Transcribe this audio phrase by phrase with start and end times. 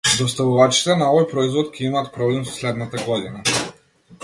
[0.19, 3.47] Доставувачите на овој производ ќе имаат проблем следната година.